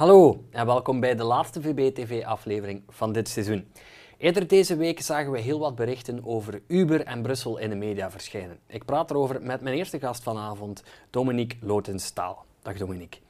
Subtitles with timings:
[0.00, 3.72] Hallo en welkom bij de laatste VB-TV-aflevering van dit seizoen.
[4.18, 8.10] Eerder deze week zagen we heel wat berichten over Uber en Brussel in de media
[8.10, 8.58] verschijnen.
[8.66, 12.44] Ik praat erover met mijn eerste gast vanavond, Dominique Lotenstaal.
[12.62, 13.20] Dag Dominique.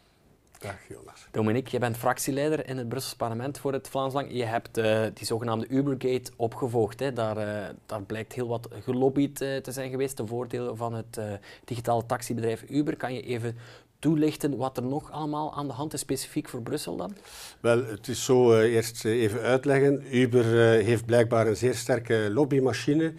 [0.59, 1.27] Dag Jonas.
[1.31, 4.33] Dominique, je bent fractieleider in het Brussels parlement voor het Vlaams Belang.
[4.33, 7.01] Je hebt uh, die zogenaamde Ubergate opgevolgd.
[7.01, 7.13] Hè.
[7.13, 11.21] Daar, uh, daar blijkt heel wat gelobbyd uh, te zijn geweest, de voordelen van het
[11.65, 12.97] digitale taxibedrijf Uber.
[12.97, 13.57] Kan je even
[14.01, 17.13] toelichten wat er nog allemaal aan de hand is, specifiek voor Brussel dan?
[17.61, 20.17] Wel, het is zo, eerst even uitleggen.
[20.17, 20.45] Uber
[20.85, 23.13] heeft blijkbaar een zeer sterke lobbymachine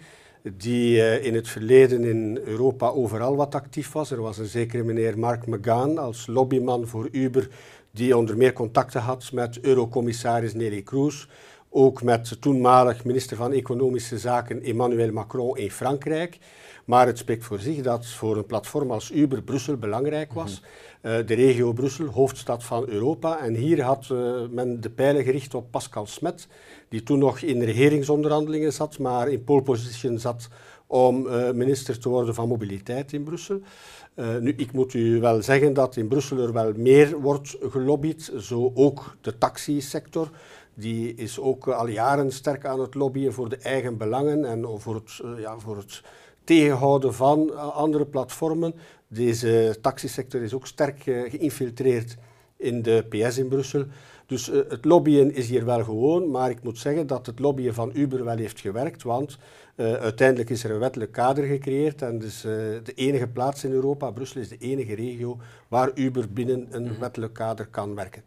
[0.56, 4.10] die in het verleden in Europa overal wat actief was.
[4.10, 7.48] Er was een zekere meneer Mark McGahn als lobbyman voor Uber,
[7.90, 11.28] die onder meer contacten had met eurocommissaris Nelly Kroes,
[11.72, 16.38] ook met toenmalig minister van Economische Zaken Emmanuel Macron in Frankrijk.
[16.84, 20.60] Maar het spreekt voor zich dat voor een platform als Uber Brussel belangrijk was.
[20.60, 20.70] Mhm.
[21.12, 23.38] Uh, de regio Brussel, hoofdstad van Europa.
[23.38, 26.46] En hier had uh, men de pijlen gericht op Pascal Smet,
[26.88, 30.48] die toen nog in regeringsonderhandelingen zat, maar in pole position zat
[30.86, 33.60] om uh, minister te worden van mobiliteit in Brussel.
[34.40, 38.72] nu, ik moet u wel zeggen dat in Brussel er wel meer wordt gelobbyd, zo
[38.74, 40.30] ook de taxisector.
[40.74, 44.94] Die is ook al jaren sterk aan het lobbyen voor de eigen belangen en voor
[44.94, 46.02] het, ja, voor het
[46.44, 48.74] tegenhouden van andere platformen.
[49.08, 52.16] Deze taxisector is ook sterk geïnfiltreerd
[52.56, 53.84] in de PS in Brussel.
[54.26, 57.74] Dus uh, het lobbyen is hier wel gewoon, maar ik moet zeggen dat het lobbyen
[57.74, 59.38] van Uber wel heeft gewerkt, want
[59.76, 64.10] uh, uiteindelijk is er een wettelijk kader gecreëerd en dus de enige plaats in Europa,
[64.10, 65.38] Brussel is de enige regio
[65.68, 67.00] waar Uber binnen een mhm.
[67.00, 68.22] wettelijk kader kan werken.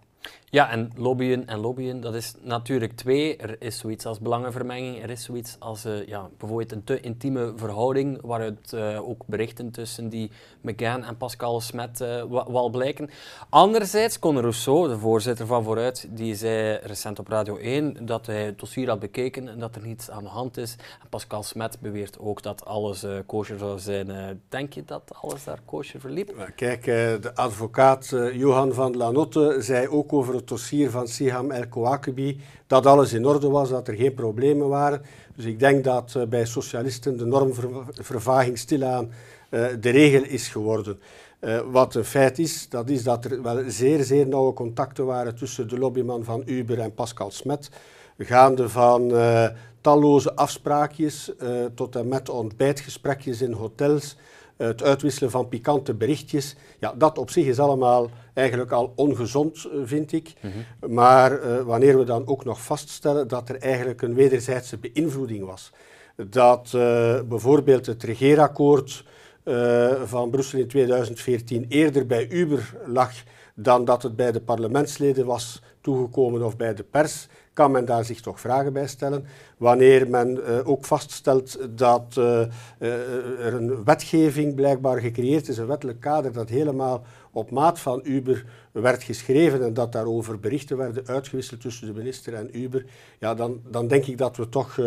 [0.56, 3.38] Ja, en lobbyen en lobbyen, dat is natuurlijk twee.
[3.38, 7.54] Er is zoiets als belangenvermenging, er is zoiets als uh, ja, bijvoorbeeld een te intieme
[7.56, 13.10] verhouding, waaruit uh, ook berichten tussen die McGann en Pascal Smet uh, wel blijken.
[13.50, 18.46] Anderzijds, Conor Rousseau, de voorzitter van Vooruit, die zei recent op Radio 1 dat hij
[18.46, 20.76] het dossier had bekeken en dat er niets aan de hand is.
[21.02, 24.42] En Pascal Smet beweert ook dat alles kosher zou zijn.
[24.50, 26.52] denk je dat alles daar kosher verliep?
[26.56, 32.40] Kijk, de advocaat Johan van Lanotte zei ook over het dossier van Siham El Kouakibi
[32.68, 35.02] dat alles in orde was, dat er geen problemen waren.
[35.36, 41.00] Dus ik denk dat uh, bij socialisten de normvervaging stilaan uh, de regel is geworden.
[41.40, 45.36] Uh, wat een feit is, dat is dat er wel zeer, zeer nauwe contacten waren
[45.36, 47.70] tussen de lobbyman van Uber en Pascal Smet,
[48.18, 49.14] gaande van
[49.82, 51.32] talloze afspraakjes
[51.76, 54.18] tot en met ontbijtgesprekjes in hotels,
[54.58, 56.56] het uitwisselen van pikante berichtjes.
[56.80, 60.34] Ja, dat op zich is allemaal eigenlijk al ongezond, eh, vind ik.
[60.42, 60.94] Mhm.
[60.94, 65.72] Maar uh, wanneer we dan ook nog vaststellen dat er eigenlijk een wederzijdse beïnvloeding was.
[66.30, 69.06] Dat uh, bijvoorbeeld het regeerakkoord
[70.06, 73.12] van Brussel in 2014 eerder bij Uber lag
[73.56, 78.06] dan dat het bij de parlementsleden was toegekomen of bij de pers, kan men daar
[78.06, 79.26] zich toch vragen bij stellen.
[79.58, 82.26] Wanneer men uh, ook vaststelt dat uh,
[82.80, 88.02] uh, er een wetgeving blijkbaar gecreëerd is, een wettelijk kader dat helemaal op maat van
[88.04, 92.86] Uber werd geschreven en dat daarover berichten werden uitgewisseld tussen de minister en Uber,
[93.20, 94.78] ja, dan, dan denk ik dat we toch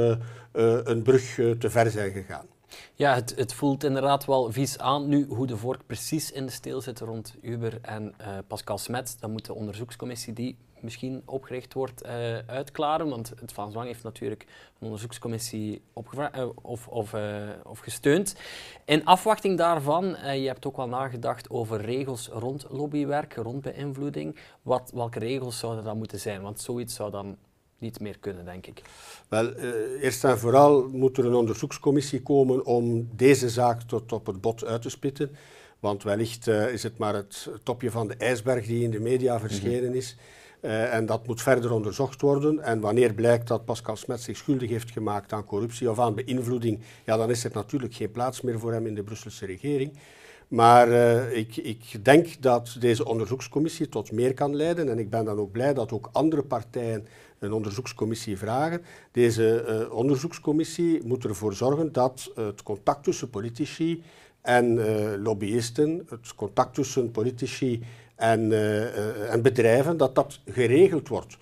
[0.83, 2.47] een brug te ver zijn gegaan.
[2.95, 5.09] Ja, het, het, voelt inderdaad wel vies aan.
[5.09, 8.15] Nu, hoe de vork precies in de steel zit rond Uber en
[8.47, 12.11] Pascal Smet, dan moet de onderzoekscommissie die misschien opgericht wordt uh,
[12.47, 13.09] uitklaren.
[13.09, 15.83] Want het Vlaams Belang heeft natuurlijk een onderzoekscommissie
[16.15, 17.15] uh, of, of,
[17.63, 18.35] of, gesteund.
[18.85, 20.05] In afwachting daarvan,
[20.41, 24.37] je hebt ook wel nagedacht over regels rond lobbywerk, rond beïnvloeding.
[24.63, 26.43] Wat, welke regels zouden dat moeten zijn?
[26.43, 27.37] Want zoiets zou dan
[27.79, 28.83] niet meer kunnen, denk ik.
[29.29, 29.53] Wel,
[30.01, 34.65] eerst en vooral moet er een onderzoekscommissie komen om deze zaak tot op het bot
[34.65, 35.37] uit te spitten.
[35.81, 39.47] Want wellicht is het maar het topje van de ijsberg die in de media mhm.
[39.47, 40.17] verschenen is.
[40.61, 42.63] Uh, en dat moet verder onderzocht worden.
[42.63, 46.81] En wanneer blijkt dat Pascal Smet zich schuldig heeft gemaakt aan corruptie of aan beïnvloeding,
[47.05, 49.93] ja, dan is er natuurlijk geen plaats meer voor hem in de Brusselse regering.
[50.49, 54.89] Maar uh, ik, ik, denk dat deze onderzoekscommissie tot meer kan leiden.
[54.89, 57.07] En ik ben dan ook blij dat ook andere partijen
[57.39, 58.83] een onderzoekscommissie vragen.
[59.13, 64.03] Deze uh, onderzoekscommissie moet ervoor zorgen dat het contact tussen politici
[64.41, 64.81] en
[65.23, 67.83] lobbyisten, het contact tussen politici
[68.19, 68.53] en,
[69.31, 71.37] en bedrijven, dat dat geregeld wordt.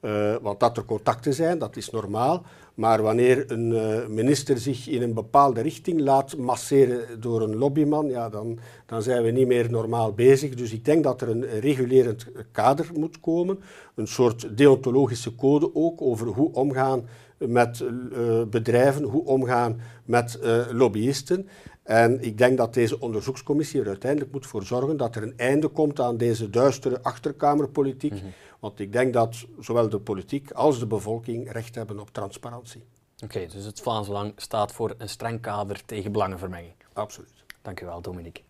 [0.00, 2.42] Uh, want dat er contacten zijn, dat is normaal.
[2.74, 8.28] Maar wanneer een minister zich in een bepaalde richting laat masseren door een lobbyman, ja,
[8.28, 10.54] dan, dan zijn we niet meer normaal bezig.
[10.54, 13.60] Dus ik denk dat er een regulerend kader moet komen.
[13.94, 20.38] Een soort deontologische code ook over hoe omgaan met uh, bedrijven, hoe omgaan met
[20.70, 21.48] lobbyisten.
[21.82, 25.68] En ik denk dat deze onderzoekscommissie er uiteindelijk moet voor zorgen dat er een einde
[25.68, 28.12] komt aan deze duistere achterkamerpolitiek.
[28.12, 28.26] Mhm.
[28.58, 32.84] Want ik denk dat zowel de politiek als de bevolking recht hebben op transparantie.
[33.24, 36.74] Oké, dus het Vlaams Belang staat voor een streng kader tegen belangenvermenging.
[36.92, 37.44] Absoluut.
[37.62, 38.42] Dank u wel, Dominique.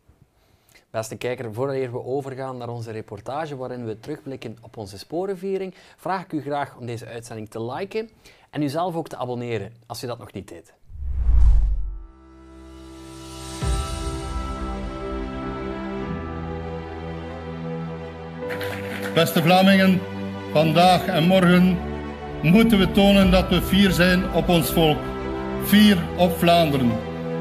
[0.90, 6.24] Beste kijker, voordat we overgaan naar onze reportage waarin we terugblikken op onze sporenviering, vraag
[6.24, 8.10] ik u graag om deze uitzending te liken
[8.58, 10.74] en u zelf ook te abonneren als u dat nog niet deed.
[19.14, 20.00] Beste Vlamingen,
[20.52, 21.78] vandaag en morgen
[22.42, 24.98] moeten we tonen dat we fier zijn op ons volk.
[25.64, 26.92] Fier op Vlaanderen.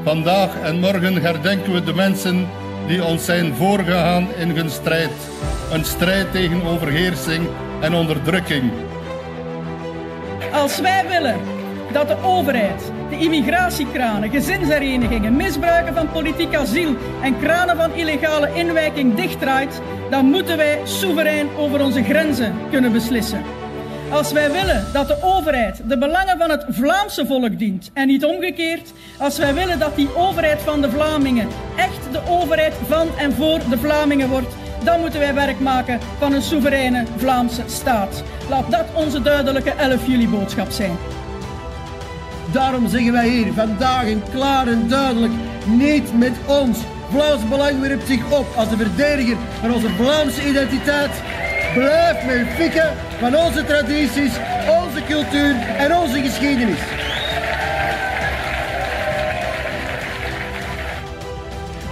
[0.04, 2.48] Vandaag en morgen herdenken we de mensen
[2.86, 5.12] die ons zijn voorgegaan in hun strijd.
[5.72, 7.48] Een strijd tegen overheersing
[7.80, 8.87] en onderdrukking.
[10.58, 11.40] Als wij willen
[11.92, 19.14] dat de overheid de immigratiekranen, gezinsherenigingen, misbruiken van politiek asiel en kranen van illegale inwijking
[19.14, 23.42] dichtdraait, dan moeten wij soeverein over onze grenzen kunnen beslissen.
[24.10, 28.24] Als wij willen dat de overheid de belangen van het Vlaamse volk dient en niet
[28.24, 33.32] omgekeerd, als wij willen dat die overheid van de Vlamingen echt de overheid van en
[33.32, 34.54] voor de Vlamingen wordt,
[34.84, 38.22] dan moeten wij werk maken van een soevereine Vlaamse staat.
[38.48, 40.96] Laat dat onze duidelijke 11 juli boodschap zijn.
[42.52, 45.32] Daarom zeggen wij hier vandaag en klaar en duidelijk,
[45.64, 46.78] niet met ons.
[47.10, 51.10] Vlaams Belang werpt zich op als de verdediger van onze Vlaamse identiteit.
[51.74, 52.72] Blijf met
[53.18, 54.32] van onze tradities,
[54.82, 56.78] onze cultuur en onze geschiedenis.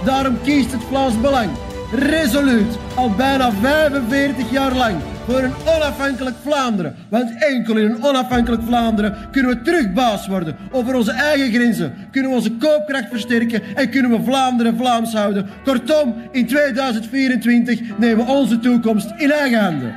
[0.03, 1.49] Daarom kiest het Vlaams Belang
[1.91, 4.95] resoluut al bijna 45 jaar lang
[5.25, 6.95] voor een onafhankelijk Vlaanderen.
[7.09, 11.93] Want enkel in een onafhankelijk Vlaanderen kunnen we terug baas worden over onze eigen grenzen,
[12.11, 15.49] kunnen we onze koopkracht versterken en kunnen we Vlaanderen Vlaams houden.
[15.63, 19.95] Kortom, in 2024 nemen we onze toekomst in eigen handen.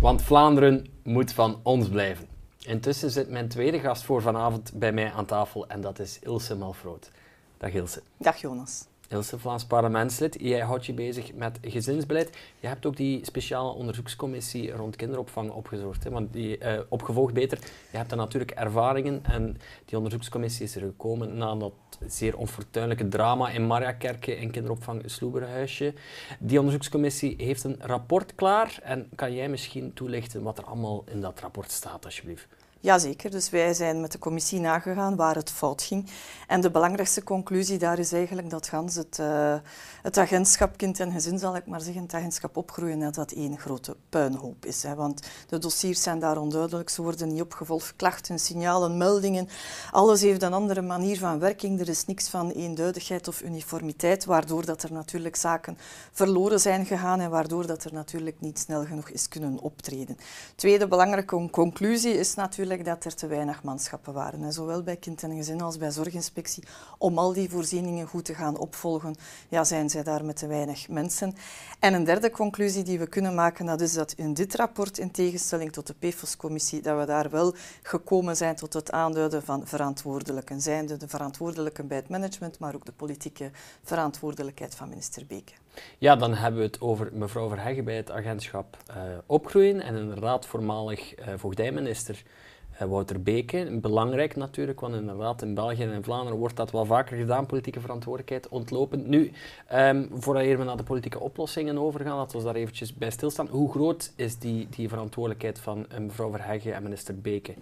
[0.00, 2.26] Want Vlaanderen moet van ons blijven.
[2.58, 6.56] Intussen zit mijn tweede gast voor vanavond bij mij aan tafel en dat is Ilse
[6.56, 7.10] Malfroot.
[7.58, 8.02] Dag Ilse.
[8.16, 8.84] Dag Jonas.
[9.08, 10.36] Ilse, Vlaams parlementslid.
[10.40, 12.36] Jij houdt je bezig met gezinsbeleid.
[12.60, 16.04] Je hebt ook die speciale onderzoekscommissie rond kinderopvang opgezocht.
[16.04, 16.10] Hè?
[16.10, 17.58] Want die, uh, opgevolgd beter.
[17.90, 19.24] Je hebt daar natuurlijk ervaringen.
[19.24, 21.72] En die onderzoekscommissie is er gekomen na dat
[22.06, 25.94] zeer onfortuinlijke drama in Mariakerke in kinderopvang Sloeberhuisje.
[26.38, 28.78] Die onderzoekscommissie heeft een rapport klaar.
[28.82, 32.46] En kan jij misschien toelichten wat er allemaal in dat rapport staat, alsjeblieft?
[32.84, 36.10] Jazeker, dus wij zijn met de commissie nagegaan waar het fout ging.
[36.46, 39.54] En de belangrijkste conclusie daar is eigenlijk dat gans het, uh,
[40.02, 43.58] het agentschap kind en gezin, zal ik maar zeggen, het agentschap opgroeien, dat dat één
[43.58, 44.82] grote puinhoop is.
[44.82, 44.94] Hè.
[44.94, 49.48] Want de dossiers zijn daar onduidelijk, ze worden niet opgevolgd, klachten, signalen, meldingen.
[49.90, 51.80] Alles heeft een andere manier van werking.
[51.80, 55.78] Er is niks van eenduidigheid of uniformiteit, waardoor dat er natuurlijk zaken
[56.12, 60.16] verloren zijn gegaan en waardoor dat er natuurlijk niet snel genoeg is kunnen optreden.
[60.54, 64.52] Tweede belangrijke conclusie is natuurlijk dat er te weinig manschappen waren.
[64.52, 66.64] Zowel bij kind en gezin als bij zorginspectie.
[66.98, 69.14] Om al die voorzieningen goed te gaan opvolgen,
[69.48, 71.34] ja, zijn zij daar met te weinig mensen.
[71.78, 75.10] En een derde conclusie die we kunnen maken, dat is dat in dit rapport, in
[75.10, 80.60] tegenstelling tot de PFOS-commissie, dat we daar wel gekomen zijn tot het aanduiden van verantwoordelijken.
[80.60, 83.50] Zijnde de verantwoordelijken bij het management, maar ook de politieke
[83.82, 85.52] verantwoordelijkheid van minister Beke.
[85.98, 90.46] Ja, dan hebben we het over mevrouw Verheggen bij het agentschap uh, Opgroeien en inderdaad
[90.46, 92.30] voormalig uh, voogdijminister uh,
[92.78, 93.78] Wouter Beke.
[93.80, 97.80] Belangrijk natuurlijk, want inderdaad in België en in Vlaanderen wordt dat wel vaker gedaan, politieke
[97.80, 99.08] verantwoordelijkheid ontlopen.
[99.08, 99.32] Nu,
[99.72, 103.48] um, voordat we naar de politieke oplossingen overgaan, laten we daar eventjes bij stilstaan.
[103.48, 107.54] Hoe groot is die, die verantwoordelijkheid van mevrouw Verheggen en minister Beke?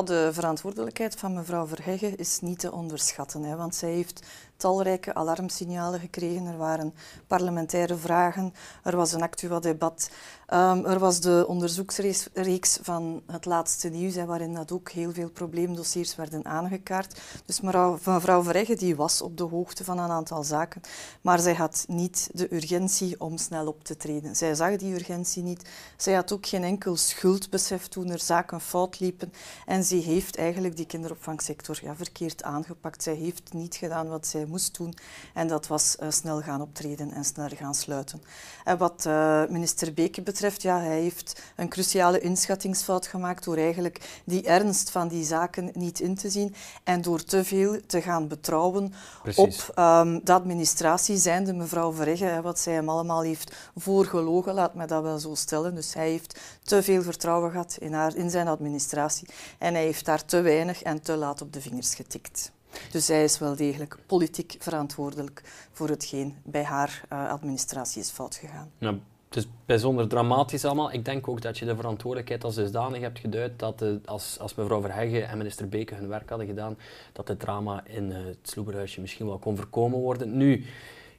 [0.00, 4.26] de verantwoordelijkheid van mevrouw Verheggen is niet te onderschatten, hè, want zij heeft
[4.62, 6.46] talrijke alarmsignalen gekregen.
[6.46, 6.94] Er waren
[7.26, 10.10] parlementaire vragen, er was een actueel debat.
[10.54, 16.16] Um, er was de onderzoeksreeks van het laatste nieuws, waarin dat ook heel veel probleemdossiers
[16.16, 17.20] werden aangekaart.
[17.44, 18.42] Dus mevrouw, mevrouw
[18.76, 20.80] die was op de hoogte van een aantal zaken,
[21.20, 24.36] maar zij had niet de urgentie om snel op te treden.
[24.36, 25.68] Zij zag die urgentie niet.
[25.96, 29.32] Zij had ook geen enkel schuldbesef toen er zaken fout liepen.
[29.66, 33.02] En ze heeft eigenlijk die kinderopvangsector ja, verkeerd aangepakt.
[33.02, 34.94] Zij heeft niet gedaan wat zij moest doen.
[35.34, 38.22] En dat was snel gaan optreden en sneller gaan sluiten.
[38.64, 39.08] En wat
[39.48, 45.08] minister Beke betreft, ja, hij heeft een cruciale inschattingsfout gemaakt door eigenlijk die ernst van
[45.08, 46.54] die zaken niet in te zien
[46.84, 48.94] en door te veel te gaan betrouwen
[49.36, 54.86] op um, de administratie, zijnde mevrouw Verregge, wat zij hem allemaal heeft voorgelogen, laat me
[54.86, 55.74] dat wel zo stellen.
[55.74, 59.28] Dus hij heeft te veel vertrouwen gehad in, haar, in zijn administratie
[59.58, 62.52] en hij heeft daar te weinig en te laat op de vingers getikt.
[62.90, 68.36] Dus zij is wel degelijk politiek verantwoordelijk voor hetgeen bij haar uh, administratie is fout
[68.36, 68.70] gegaan.
[68.78, 68.98] Ja,
[69.28, 70.92] het is bijzonder dramatisch allemaal.
[70.92, 74.54] Ik denk ook dat je de verantwoordelijkheid als dusdanig hebt geduid dat de, als, als
[74.54, 76.76] mevrouw Verheggen en minister Beke hun werk hadden gedaan,
[77.12, 80.36] dat het drama in uh, het Sloeberhuisje misschien wel kon voorkomen worden.
[80.36, 80.64] Nu,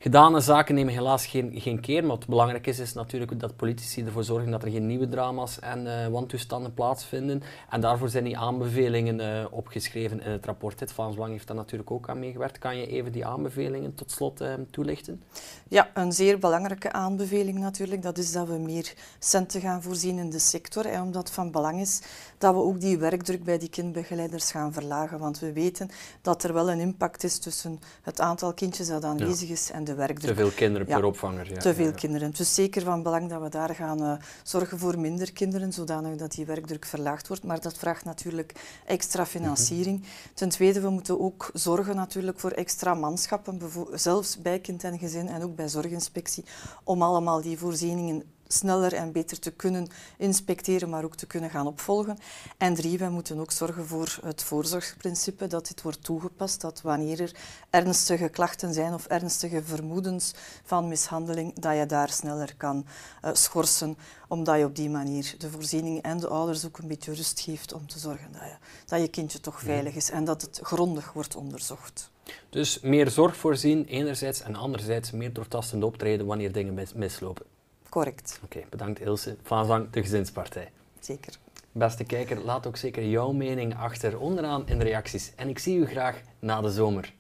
[0.04, 4.04] Gedane zaken nemen helaas geen, geen keer, maar wat belangrijk is, is natuurlijk dat politici
[4.06, 7.44] ervoor zorgen dat er geen nieuwe drama's en uh, wantoestanden plaatsvinden.
[7.70, 10.80] En daarvoor zijn die aanbevelingen uh, opgeschreven in het rapport.
[10.80, 12.58] Het Vlaams Belang heeft daar natuurlijk ook aan meegewerkt.
[12.60, 15.24] Kan je even die aanbevelingen tot slot uh, toelichten?
[15.68, 18.02] Ja, een zeer belangrijke aanbeveling natuurlijk.
[18.02, 20.86] Dat is dat we meer centen gaan voorzien in de sector.
[20.86, 22.02] En omdat het van belang is
[22.38, 25.20] dat we ook die werkdruk bij die kindbegeleiders gaan verlagen.
[25.20, 25.90] Want we weten
[26.22, 29.92] dat er wel een impact is tussen het aantal kindjes dat aanwezig is en de
[30.20, 31.52] Te veel kinderen per opvanger.
[31.52, 31.60] Ja.
[31.60, 32.28] Te veel kinderen.
[32.30, 36.16] Het is zeker van belang dat we daar gaan uh, zorgen voor minder kinderen, zodanig
[36.16, 37.44] dat die werkdruk verlaagd wordt.
[37.44, 38.54] Maar dat vraagt natuurlijk
[38.86, 40.00] extra financiering.
[40.00, 40.08] Mhm.
[40.34, 43.62] Ten tweede, we moeten ook zorgen natuurlijk voor extra manschappen,
[43.94, 46.46] zelfs bij kind en gezin en ook bij zorginspectie,
[46.84, 51.68] om allemaal die voorzieningen sneller en beter te kunnen inspecteren, maar ook te kunnen gaan
[51.68, 52.18] opvolgen.
[52.58, 57.22] En drie, wij moeten ook zorgen voor het voorzorgsprincipe, dat dit wordt toegepast, dat wanneer
[57.22, 57.36] er
[57.70, 60.34] ernstige klachten zijn of ernstige vermoedens
[60.64, 62.86] van mishandeling, dat je daar sneller kan
[63.26, 63.98] uh, schorsen,
[64.28, 67.74] omdat je op die manier de voorziening en de ouders ook een beetje rust geeft
[67.74, 71.14] om te zorgen dat je, dat je kindje toch veilig is en dat het grondig
[71.14, 72.12] wordt onderzocht.
[72.50, 77.46] Dus meer zorg voorzien enerzijds en anderzijds meer doortastend optreden wanneer dingen mislopen.
[77.94, 78.40] Correct.
[78.44, 79.36] Oké, bedankt Ilse.
[79.42, 80.72] Van de Gezinspartij.
[81.00, 81.34] Zeker.
[81.72, 85.32] Beste kijker, laat ook zeker jouw mening achter onderaan in de reacties.
[85.36, 87.14] En ik zie u graag na de zomer.